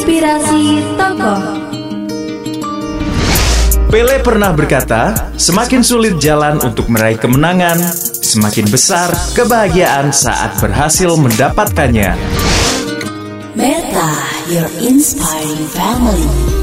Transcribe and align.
Inspirasi 0.00 0.80
Tokoh 0.96 1.40
Pele 3.92 4.16
pernah 4.24 4.48
berkata, 4.56 5.12
semakin 5.36 5.84
sulit 5.84 6.16
jalan 6.16 6.56
untuk 6.64 6.88
meraih 6.88 7.20
kemenangan, 7.20 7.76
semakin 8.24 8.64
besar 8.72 9.12
kebahagiaan 9.36 10.08
saat 10.08 10.56
berhasil 10.56 11.20
mendapatkannya. 11.20 12.16
Meta, 13.52 14.12
your 14.48 14.72
inspiring 14.80 15.68
family. 15.76 16.59